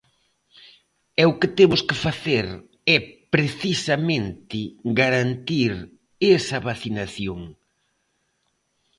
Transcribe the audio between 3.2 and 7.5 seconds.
precisamente garantir esa vacinación.